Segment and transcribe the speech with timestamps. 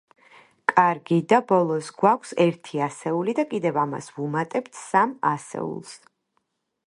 [0.71, 5.95] კარგი, და ბოლოს, გვაქვს ერთი ასეული და კიდევ ამას ვუმატებთ სამ ასეულს.